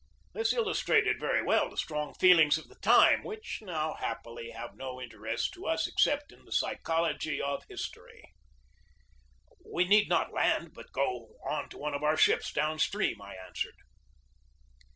This 0.33 0.51
illustrated 0.51 1.19
very 1.19 1.43
well 1.43 1.69
the 1.69 1.77
strong 1.77 2.15
feel 2.15 2.39
ings 2.39 2.57
of 2.57 2.67
the 2.69 2.79
time, 2.81 3.23
which 3.23 3.59
now, 3.61 3.93
happily, 3.99 4.49
have 4.49 4.73
no 4.73 4.97
inter 4.99 5.27
est 5.27 5.53
for 5.53 5.69
us 5.69 5.85
except 5.87 6.31
in 6.31 6.43
the 6.43 6.51
psychology 6.51 7.39
of 7.39 7.63
history. 7.69 8.33
102 9.59 9.63
GEORGE 9.63 9.63
DEWEY 9.63 9.71
"We 9.75 9.85
need 9.85 10.09
not 10.09 10.33
land, 10.33 10.73
but 10.73 10.91
go 10.91 11.35
to 11.69 11.77
one 11.77 11.93
of 11.93 12.01
our 12.01 12.17
ships 12.17 12.51
downstream," 12.51 13.21
I 13.21 13.35
answered. 13.35 13.75